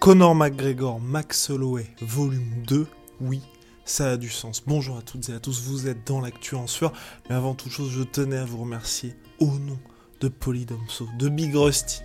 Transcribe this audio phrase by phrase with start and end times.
[0.00, 2.86] Conor McGregor, Max Holloway, volume 2,
[3.22, 3.40] oui,
[3.84, 4.62] ça a du sens.
[4.66, 6.92] Bonjour à toutes et à tous, vous êtes dans l'actu en sueur,
[7.28, 9.78] mais avant toute chose, je tenais à vous remercier au nom
[10.20, 12.02] de Polydomso, de Big Rusty,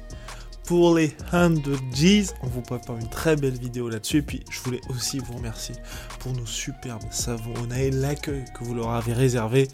[0.65, 1.55] pour les 100
[1.91, 2.33] G's.
[2.41, 4.17] On vous prépare une très belle vidéo là-dessus.
[4.17, 5.75] Et puis, je voulais aussi vous remercier
[6.21, 9.67] pour nos superbes savons On a l'accueil que vous leur avez réservé.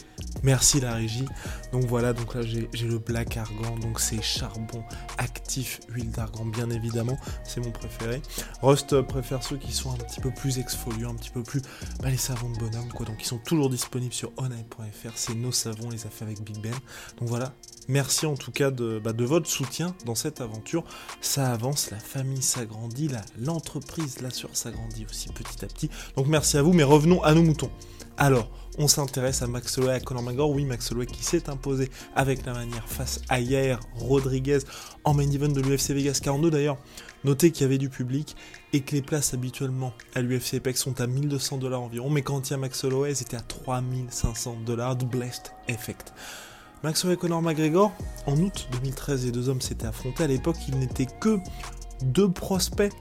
[0.44, 1.26] Merci la régie.
[1.72, 4.84] Donc voilà, donc là j'ai le black argan, donc c'est charbon
[5.18, 8.22] actif, huile d'argan bien évidemment, c'est mon préféré.
[8.62, 11.62] Rust préfère ceux qui sont un petit peu plus exfoliants, un petit peu plus
[12.02, 13.06] bah, les savons de bonhomme quoi.
[13.06, 16.74] Donc ils sont toujours disponibles sur onai.fr, c'est nos savons, les affaires avec Big Ben.
[17.20, 17.54] Donc voilà,
[17.90, 20.84] merci en tout cas de, bah, de votre soutien dans cette aventure.
[21.20, 25.90] Ça avance, la famille s'agrandit, l'entreprise là sur s'agrandit aussi petit à petit.
[26.16, 27.72] Donc merci à vous, mais revenons à nos moutons.
[28.18, 30.52] Alors, on s'intéresse à Max Holloway, à Conor McGregor.
[30.52, 34.60] Oui, Max Holloway qui s'est imposé avec la manière face à Yair Rodriguez
[35.04, 36.78] en main event de l'UFC Vegas 42 d'ailleurs.
[37.24, 38.36] Notez qu'il y avait du public
[38.74, 42.48] et que les places habituellement à l'UFC Apex sont à 1200 dollars environ, mais quand
[42.48, 46.14] il y a Max Holloway, c'était à 3500 dollars de Blessed Effect.
[46.84, 47.92] Max Holloway et Conor McGregor,
[48.28, 50.26] en août 2013, les deux hommes s'étaient affrontés.
[50.26, 51.40] À l'époque, ils n'étaient que
[52.04, 52.94] deux prospects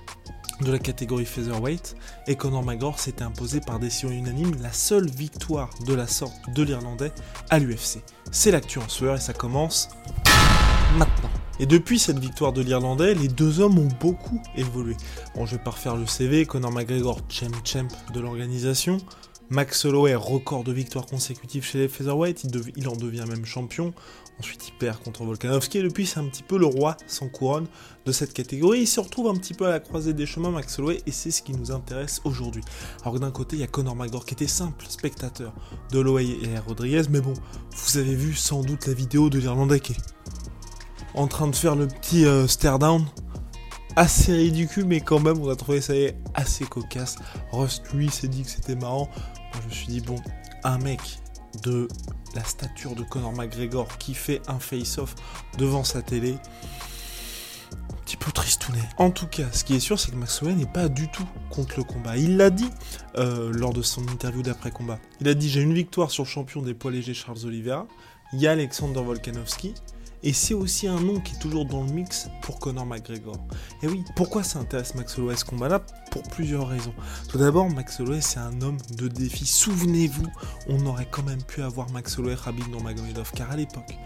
[0.61, 5.71] de la catégorie featherweight et Conor McGregor s'était imposé par décision unanime la seule victoire
[5.87, 7.13] de la sorte de l'Irlandais
[7.51, 8.03] à l'UFC.
[8.31, 9.89] C'est l'actu en sueur et ça commence
[10.99, 11.31] maintenant.
[11.59, 14.97] Et depuis cette victoire de l'Irlandais, les deux hommes ont beaucoup évolué.
[15.35, 18.99] Bon, je vais pas refaire le CV, Conor McGregor, champ champ de l'organisation,
[19.49, 22.45] Max Holloway, record de victoires consécutives chez les featherweight,
[22.77, 23.95] il, en devient même champion.
[24.41, 27.67] Ensuite, il perd contre Volkanovski et depuis, c'est un petit peu le roi sans couronne
[28.05, 28.81] de cette catégorie.
[28.81, 31.31] Il se retrouve un petit peu à la croisée des chemins, Max Holloway, et c'est
[31.31, 32.63] ce qui nous intéresse aujourd'hui.
[33.03, 35.55] Alors d'un côté, il y a Conor McGregor qui était simple spectateur
[35.93, 37.35] de Holloway et Rodriguez, mais bon,
[37.71, 39.97] vous avez vu sans doute la vidéo de l'Irlandais qui est
[41.15, 43.07] en train de faire le petit euh, stare down
[43.97, 45.95] assez ridicule, mais quand même, on a trouvé ça
[46.35, 47.17] assez cocasse.
[47.51, 49.09] Rust, lui, s'est dit que c'était marrant.
[49.63, 50.17] Je me suis dit, bon,
[50.65, 51.01] un mec
[51.63, 51.89] de
[52.35, 55.15] la stature de Conor McGregor qui fait un face-off
[55.59, 56.37] devant sa télé.
[57.73, 58.89] Un petit peu tristounet.
[58.99, 61.79] En tout cas, ce qui est sûr, c'est que Max n'est pas du tout contre
[61.79, 62.17] le combat.
[62.17, 62.71] Il l'a dit
[63.17, 64.99] euh, lors de son interview d'après-combat.
[65.21, 67.89] Il a dit J'ai une victoire sur champion des poids légers Charles Oliveira.
[68.33, 69.75] Il y a Alexander Volkanovski.
[70.23, 73.37] Et c'est aussi un nom qui est toujours dans le mix pour Conor McGregor.
[73.83, 76.95] Et oui, pourquoi ça intéresse Max Holloway ce combat-là Pour plusieurs raisons.
[77.29, 79.45] Tout d'abord, Max Holloway c'est un homme de défi.
[79.47, 80.27] Souvenez-vous,
[80.69, 83.97] on aurait quand même pu avoir Max Holloway Khabib Nurmagomedov, car à l'époque,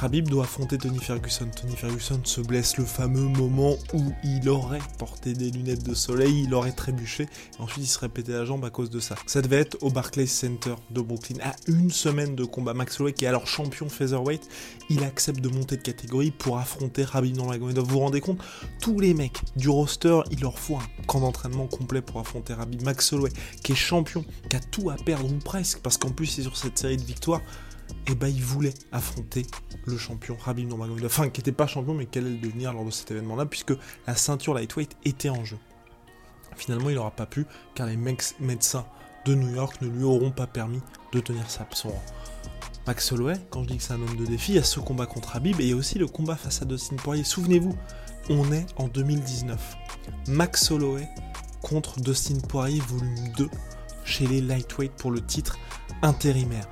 [0.00, 1.48] Khabib doit affronter Tony Ferguson.
[1.60, 6.44] Tony Ferguson se blesse le fameux moment où il aurait porté des lunettes de soleil,
[6.44, 9.16] il aurait trébuché, et ensuite il serait pété la jambe à cause de ça.
[9.26, 11.38] Ça devait être au Barclays Center de Brooklyn.
[11.42, 14.48] À une semaine de combat, Max Holloway, qui est alors champion featherweight,
[14.88, 17.84] il accepte de monter de catégorie pour affronter Khabib Nurmagomedov.
[17.84, 18.38] Vous vous rendez compte
[18.80, 22.82] Tous les mecs du roster, il leur faut un camp d'entraînement complet pour affronter Khabib.
[22.82, 23.32] Max Holloway,
[23.64, 26.56] qui est champion, qui a tout à perdre ou presque, parce qu'en plus c'est sur
[26.56, 27.42] cette série de victoires
[28.06, 29.46] et eh ben, il voulait affronter
[29.86, 32.84] le champion Rabib Nurmagomedov, enfin qui n'était pas champion mais qui allait le devenir lors
[32.84, 33.74] de cet événement-là puisque
[34.06, 35.58] la ceinture lightweight était en jeu.
[36.56, 38.86] Finalement il n'aura pas pu car les médecins
[39.24, 40.80] de New York ne lui auront pas permis
[41.12, 41.92] de tenir sa son
[42.86, 44.80] Max Holloway, quand je dis que c'est un homme de défi, il y a ce
[44.80, 47.22] combat contre Habib et aussi le combat face à Dustin Poirier.
[47.22, 47.76] Souvenez-vous,
[48.30, 49.76] on est en 2019.
[50.28, 51.06] Max Holloway
[51.60, 53.50] contre Dustin Poirier volume 2
[54.04, 55.58] chez les lightweight pour le titre
[56.00, 56.66] intérimaire.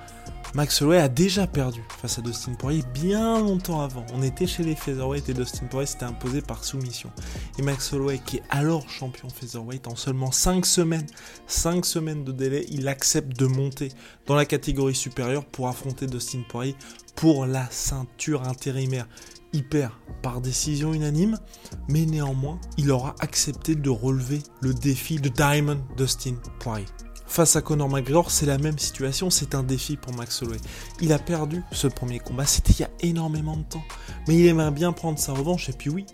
[0.57, 4.07] Max Holloway a déjà perdu face à Dustin Poirier bien longtemps avant.
[4.15, 7.11] On était chez les featherweight et Dustin Poirier s'était imposé par soumission.
[7.59, 11.05] Et Max Holloway, qui est alors champion featherweight en seulement 5 semaines,
[11.47, 13.91] 5 semaines de délai, il accepte de monter
[14.25, 16.75] dans la catégorie supérieure pour affronter Dustin Poirier
[17.17, 19.07] pour la ceinture intérimaire.
[19.53, 19.93] Il perd
[20.23, 21.39] par décision unanime,
[21.87, 26.87] mais néanmoins, il aura accepté de relever le défi de Diamond Dustin Poirier.
[27.27, 30.59] Face à Conor McGregor, c'est la même situation, c'est un défi pour Max Holloway.
[31.01, 33.85] Il a perdu ce premier combat, c'était il y a énormément de temps.
[34.27, 36.07] Mais il aimerait bien prendre sa revanche, et puis oui,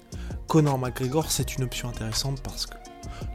[0.49, 2.77] Conor McGregor, c'est une option intéressante parce que,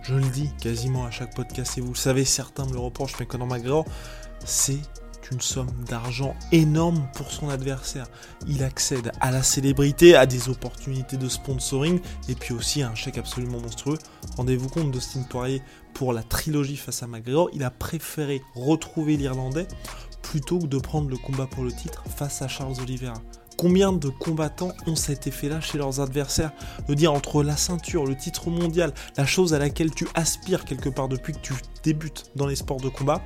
[0.04, 3.14] je le dis quasiment à chaque podcast, et vous le savez, certains me le reprochent,
[3.20, 3.86] mais Conor McGregor,
[4.44, 4.80] c'est
[5.32, 8.08] une somme d'argent énorme pour son adversaire.
[8.48, 12.96] Il accède à la célébrité, à des opportunités de sponsoring et puis aussi à un
[12.96, 13.98] chèque absolument monstrueux.
[14.36, 15.62] Rendez-vous compte d'Austin Poirier
[15.94, 19.68] pour la trilogie face à McGregor, il a préféré retrouver l'Irlandais
[20.22, 23.16] plutôt que de prendre le combat pour le titre face à Charles Oliveira.
[23.58, 26.52] Combien de combattants ont cet effet-là chez leurs adversaires?
[26.88, 30.90] De dire entre la ceinture, le titre mondial, la chose à laquelle tu aspires quelque
[30.90, 33.24] part depuis que tu débutes dans les sports de combat,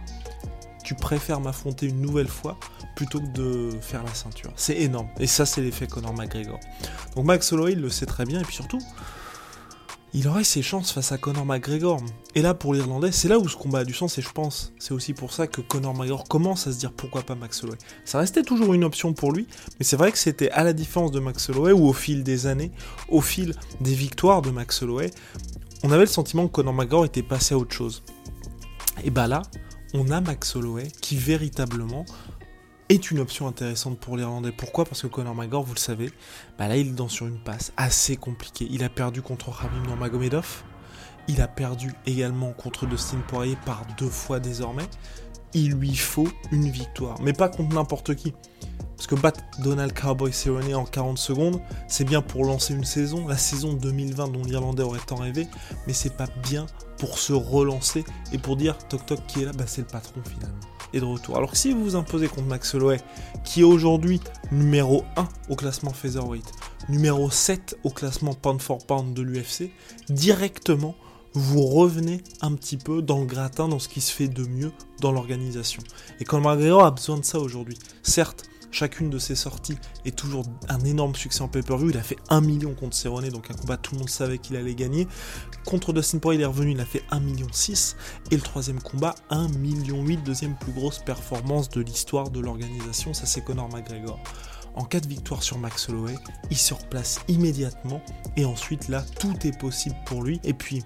[0.84, 2.58] tu préfères m'affronter une nouvelle fois
[2.96, 4.52] plutôt que de faire la ceinture.
[4.56, 5.08] C'est énorme.
[5.20, 6.60] Et ça, c'est l'effet Conor McGregor.
[7.16, 8.42] Donc Max Holloway, il le sait très bien.
[8.42, 8.80] Et puis surtout,
[10.14, 12.02] il aurait ses chances face à Conor McGregor.
[12.36, 14.74] Et là, pour l'Irlandais, c'est là où ce combat a du sens, et je pense,
[14.78, 17.78] c'est aussi pour ça que Conor McGregor commence à se dire pourquoi pas Max Holloway.
[18.04, 19.48] Ça restait toujours une option pour lui,
[19.80, 22.46] mais c'est vrai que c'était à la différence de Max Holloway, où au fil des
[22.46, 22.72] années,
[23.08, 25.12] au fil des victoires de Max Holloway,
[25.84, 28.04] on avait le sentiment que Conor McGregor était passé à autre chose.
[29.04, 29.44] Et bah là,
[29.94, 32.06] on a Max Holloway qui véritablement
[32.90, 34.52] est une option intéressante pour l'Irlandais.
[34.52, 34.86] Pourquoi?
[34.86, 36.12] Parce que Conor McGregor, vous le savez,
[36.58, 38.68] bah là il est dans sur une passe assez compliquée.
[38.70, 40.64] Il a perdu contre Khabib Nurmagomedov,
[41.28, 44.88] il a perdu également contre Dustin Poirier par deux fois désormais.
[45.54, 48.34] Il lui faut une victoire, mais pas contre n'importe qui.
[48.96, 53.28] Parce que battre Donald Cowboy Cerrone en 40 secondes, c'est bien pour lancer une saison,
[53.28, 55.48] la saison 2020 dont l'Irlandais aurait tant rêvé,
[55.88, 56.68] mais c'est pas bien
[57.00, 60.22] pour se relancer et pour dire toc toc qui est là, bah c'est le patron
[60.24, 60.60] finalement
[60.94, 61.38] et de retour.
[61.38, 63.00] Alors que si vous vous imposez contre Max Holloway,
[63.44, 64.20] qui est aujourd'hui
[64.52, 66.52] numéro 1 au classement featherweight,
[66.90, 69.72] numéro 7 au classement pound for pound de l'UFC,
[70.10, 70.96] directement
[71.34, 74.72] vous revenez un petit peu dans le gratin, dans ce qui se fait de mieux
[75.00, 75.82] dans l'organisation.
[76.20, 77.78] Et Conor McGregor a besoin de ça aujourd'hui.
[78.04, 81.90] Certes, Chacune de ses sorties est toujours un énorme succès en pay-per-view.
[81.90, 84.56] Il a fait 1 million contre Cerrone, donc un combat tout le monde savait qu'il
[84.56, 85.08] allait gagner.
[85.66, 87.98] Contre Dustin Poirier, il est revenu, il a fait 1 million 6.
[88.32, 93.14] Et le troisième combat, 1 million 8, deuxième plus grosse performance de l'histoire de l'organisation.
[93.14, 94.18] Ça, c'est Conor McGregor.
[94.76, 96.16] En cas de victoire sur Max Holloway,
[96.50, 98.02] il se replace immédiatement
[98.38, 100.40] et ensuite là, tout est possible pour lui.
[100.44, 100.84] Et puis,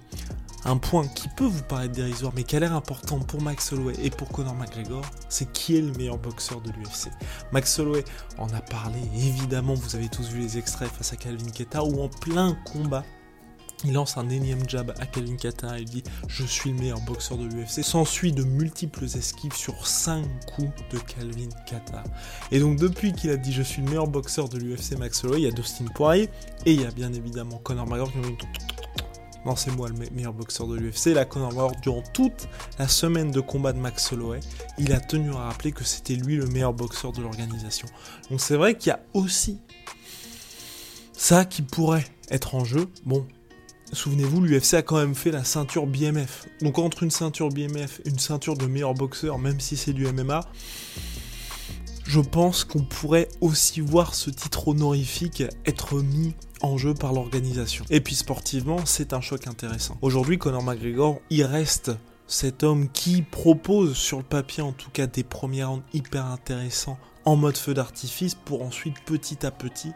[0.65, 3.93] un point qui peut vous paraître dérisoire, mais qui a l'air important pour Max Holloway
[4.01, 7.11] et pour Conor McGregor, c'est qui est le meilleur boxeur de l'UFC.
[7.51, 8.03] Max Holloway
[8.39, 12.01] en a parlé, évidemment, vous avez tous vu les extraits face à Calvin Keta, où
[12.01, 13.03] en plein combat,
[13.83, 17.37] il lance un énième jab à Calvin Keta et dit Je suis le meilleur boxeur
[17.37, 17.83] de l'UFC.
[17.83, 22.03] S'ensuit de multiples esquives sur 5 coups de Calvin Kata.
[22.51, 25.41] Et donc, depuis qu'il a dit Je suis le meilleur boxeur de l'UFC, Max Holloway,
[25.41, 26.29] il y a Dustin Poirier
[26.65, 28.37] et il y a bien évidemment Conor McGregor qui ont
[29.45, 31.13] non, c'est moi le meilleur boxeur de l'UFC.
[31.13, 32.47] La Conor McGregor, durant toute
[32.79, 34.39] la semaine de combat de Max Holloway,
[34.79, 37.87] il a tenu à rappeler que c'était lui le meilleur boxeur de l'organisation.
[38.31, 39.59] Donc c'est vrai qu'il y a aussi
[41.13, 42.87] ça qui pourrait être en jeu.
[43.05, 43.27] Bon,
[43.95, 46.47] souvenez-vous, l'UFC a quand même fait la ceinture BMF.
[46.61, 50.05] Donc entre une ceinture BMF et une ceinture de meilleur boxeur, même si c'est du
[50.05, 50.41] MMA,
[52.05, 57.83] je pense qu'on pourrait aussi voir ce titre honorifique être mis en jeu par l'organisation.
[57.89, 59.97] Et puis sportivement, c'est un choc intéressant.
[60.01, 61.91] Aujourd'hui, Conor McGregor, il reste
[62.27, 66.97] cet homme qui propose sur le papier en tout cas des premiers rounds hyper intéressants
[67.25, 69.91] en mode feu d'artifice pour ensuite petit à petit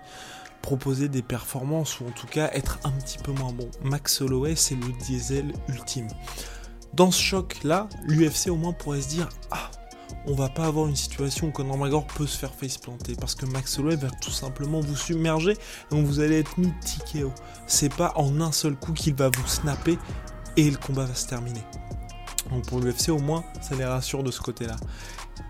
[0.61, 3.69] proposer des performances ou en tout cas être un petit peu moins bon.
[3.83, 6.07] Max Holloway, c'est le diesel ultime.
[6.93, 9.69] Dans ce choc là, l'UFC au moins pourrait se dire ah
[10.25, 13.35] on va pas avoir une situation où Conor McGregor peut se faire face planter parce
[13.35, 17.31] que Max Holloway va tout simplement vous submerger et donc vous allez être mis TKO.
[17.67, 19.97] C'est pas en un seul coup qu'il va vous snapper
[20.57, 21.61] et le combat va se terminer.
[22.49, 24.75] Donc pour l'UFC au moins ça les rassure de ce côté-là.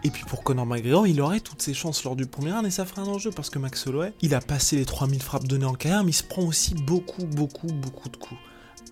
[0.03, 2.71] Et puis pour Conor McGregor, il aurait toutes ses chances lors du premier round et
[2.71, 5.65] ça ferait un enjeu parce que Max Holloway, il a passé les 3000 frappes données
[5.65, 8.39] en carrière mais il se prend aussi beaucoup beaucoup beaucoup de coups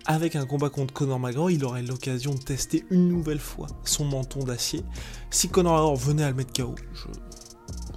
[0.08, 4.06] avec un combat contre Conor McGregor, il aurait l'occasion de tester une nouvelle fois son
[4.06, 4.82] menton d'acier.
[5.30, 6.74] Si Conor McGregor venait à le mettre KO,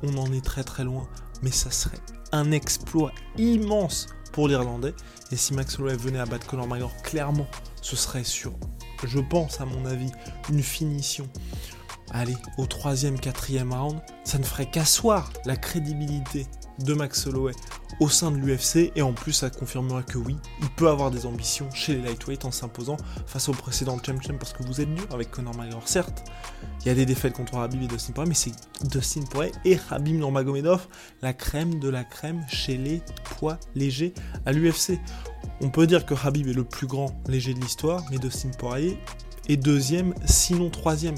[0.03, 1.07] on en est très très loin,
[1.41, 1.99] mais ça serait
[2.33, 4.93] un exploit immense pour l'Irlandais.
[5.31, 7.47] Et si Max Holloway venait à battre Conor McGregor, clairement,
[7.81, 8.51] ce serait sur,
[9.07, 10.11] je pense à mon avis,
[10.49, 11.27] une finition.
[12.13, 16.45] Allez, au troisième, quatrième round, ça ne ferait qu'asseoir la crédibilité
[16.79, 17.53] de Max Holloway
[17.99, 21.25] au sein de l'UFC et en plus ça confirmera que oui, il peut avoir des
[21.25, 25.07] ambitions chez les lightweight en s'imposant face au précédent champion parce que vous êtes dur
[25.11, 26.23] avec Conor McGregor certes.
[26.81, 29.77] Il y a des défaites contre Habib et Dustin Poirier mais c'est Dustin Poirier et
[29.89, 30.87] Habib Nurmagomedov
[31.21, 34.13] la crème de la crème chez les poids légers
[34.45, 34.99] à l'UFC.
[35.61, 38.97] On peut dire que Habib est le plus grand léger de l'histoire mais Dustin Poirier
[39.47, 41.15] est deuxième sinon troisième.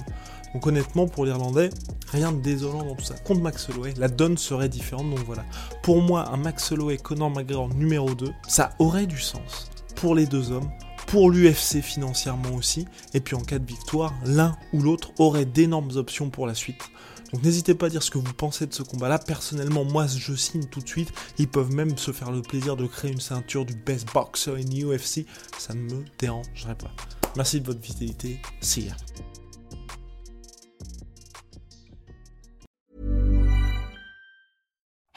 [0.54, 1.72] Donc honnêtement, pour l'Irlandais,
[2.14, 3.16] rien de désolant dans tout ça.
[3.16, 5.10] Contre Max Holloway, la donne serait différente.
[5.10, 5.44] Donc voilà.
[5.82, 10.26] Pour moi, un Max Holloway Conor McGregor numéro 2, ça aurait du sens pour les
[10.26, 10.70] deux hommes,
[11.08, 12.86] pour l'UFC financièrement aussi.
[13.14, 16.90] Et puis en cas de victoire, l'un ou l'autre aurait d'énormes options pour la suite.
[17.34, 19.18] Donc n'hésitez pas à dire ce que vous pensez de ce combat-là.
[19.18, 21.12] Personnellement, moi, je signe tout de suite.
[21.40, 24.88] Ils peuvent même se faire le plaisir de créer une ceinture du best boxer in
[24.88, 25.26] UFC.
[25.58, 26.92] Ça ne me dérangerait pas.
[27.36, 28.40] Merci de votre fidélité.
[28.62, 28.90] See.